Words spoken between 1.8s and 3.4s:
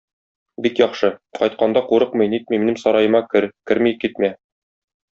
курыкмый-нитми минем сараема